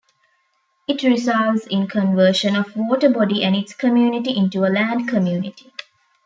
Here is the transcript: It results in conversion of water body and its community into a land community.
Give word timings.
It 0.87 1.03
results 1.03 1.67
in 1.67 1.85
conversion 1.85 2.55
of 2.55 2.75
water 2.75 3.07
body 3.07 3.43
and 3.43 3.55
its 3.55 3.75
community 3.75 4.35
into 4.35 4.65
a 4.65 4.71
land 4.73 5.07
community. 5.07 5.71